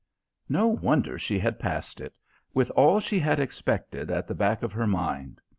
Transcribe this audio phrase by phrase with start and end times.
[0.49, 2.15] No wonder she had passed it;
[2.55, 5.39] with all she had expected at the back of her mind!